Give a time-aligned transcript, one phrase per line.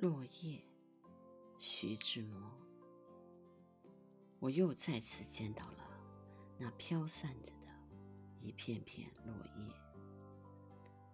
[0.00, 0.58] 落叶，
[1.58, 2.50] 徐志摩。
[4.38, 5.90] 我又再次见到了
[6.56, 7.66] 那飘散着的
[8.40, 9.74] 一片片落叶。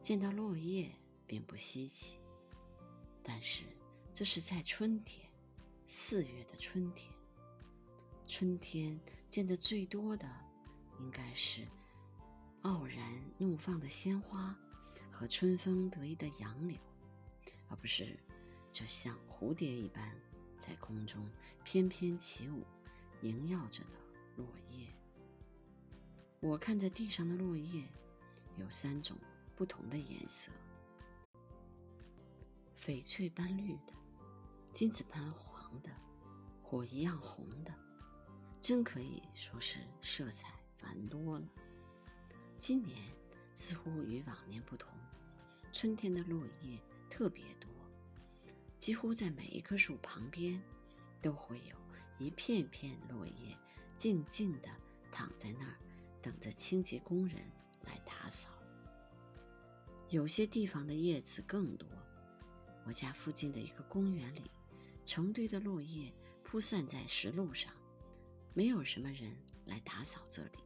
[0.00, 0.92] 见到落叶
[1.26, 2.20] 并不稀奇，
[3.20, 3.64] 但是
[4.14, 5.28] 这是在春天，
[5.88, 7.12] 四月的春天。
[8.28, 8.96] 春天
[9.28, 10.24] 见得最多的，
[11.00, 11.66] 应该是
[12.62, 14.56] 傲然怒放的鲜花
[15.10, 16.78] 和春风得意的杨柳，
[17.68, 18.16] 而不是。
[18.78, 20.14] 就像蝴蝶一般，
[20.56, 21.28] 在空中
[21.64, 22.62] 翩翩起舞，
[23.22, 23.98] 萦绕着的
[24.36, 24.86] 落叶。
[26.38, 27.82] 我看着地上的落叶，
[28.56, 29.16] 有三种
[29.56, 30.52] 不同的颜色：
[32.80, 33.92] 翡翠般绿的，
[34.72, 35.90] 金子般黄的，
[36.62, 37.74] 火一样红的，
[38.60, 41.48] 真可以说是色彩繁多了。
[42.60, 42.96] 今年
[43.56, 44.96] 似乎与往年不同，
[45.72, 46.78] 春天的落叶
[47.10, 47.68] 特别多。
[48.88, 50.58] 几乎在每一棵树旁边，
[51.20, 51.76] 都会有
[52.16, 53.54] 一片片落叶，
[53.98, 54.68] 静静地
[55.12, 55.76] 躺在那儿，
[56.22, 57.36] 等着清洁工人
[57.82, 58.48] 来打扫。
[60.08, 61.86] 有些地方的叶子更多。
[62.86, 64.50] 我家附近的一个公园里，
[65.04, 66.10] 成堆的落叶
[66.42, 67.70] 铺散在石路上，
[68.54, 70.58] 没有什么人来打扫这里。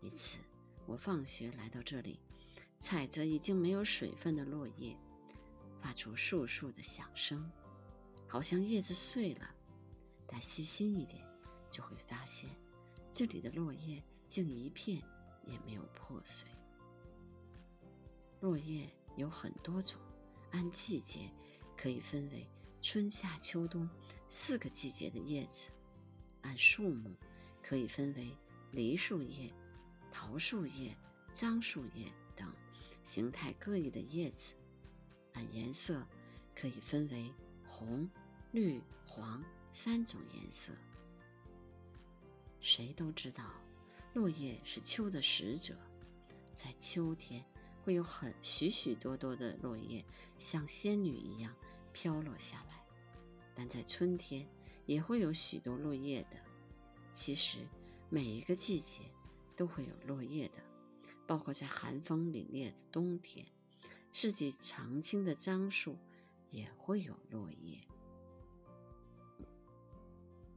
[0.00, 0.38] 一次，
[0.86, 2.20] 我放学来到这里，
[2.78, 4.96] 踩着已经没有水分的落叶。
[5.80, 7.50] 发出簌簌的响声，
[8.26, 9.48] 好像叶子碎了。
[10.26, 11.24] 但细心一点，
[11.70, 12.50] 就会发现，
[13.10, 15.02] 这里的落叶竟一片
[15.46, 16.46] 也没有破碎。
[18.40, 20.00] 落叶有很多种，
[20.50, 21.30] 按季节
[21.76, 22.46] 可以分为
[22.82, 23.88] 春夏秋冬
[24.28, 25.70] 四个季节的叶子；
[26.42, 27.16] 按树木
[27.62, 28.36] 可以分为
[28.70, 29.52] 梨树叶、
[30.12, 30.96] 桃树叶、
[31.32, 32.52] 樟树叶等
[33.02, 34.52] 形态各异的叶子。
[35.38, 36.04] 按颜色，
[36.52, 37.32] 可以分为
[37.64, 38.10] 红、
[38.50, 39.40] 绿、黄
[39.72, 40.72] 三种颜色。
[42.60, 43.44] 谁都知道，
[44.14, 45.76] 落叶是秋的使者，
[46.52, 47.44] 在秋天
[47.84, 50.04] 会有很许许多多的落叶
[50.38, 51.54] 像仙女一样
[51.92, 52.84] 飘落下来，
[53.54, 54.44] 但在春天
[54.86, 56.36] 也会有许多落叶的。
[57.12, 57.58] 其实
[58.10, 59.02] 每一个季节
[59.56, 60.54] 都会有落叶的，
[61.28, 63.46] 包括在寒风凛冽的冬天。
[64.12, 65.96] 四季常青的樟树
[66.50, 67.78] 也会有落叶。